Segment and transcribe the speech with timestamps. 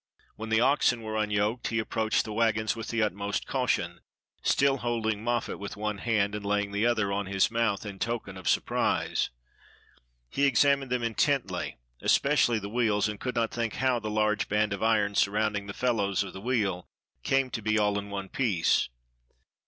[0.35, 3.99] When the oxen were unyoked, he approached the wagons with the utmost caution,
[4.41, 8.35] still holding Moffat with one hand, and laying the other on his mouth, in token
[8.35, 9.29] of surprise.
[10.27, 14.49] He examined them intently, espe cially the wheels, and could not think how the large
[14.49, 16.87] band of iron surrounding the felloes of the wheel
[17.21, 18.89] came to be all in one piece.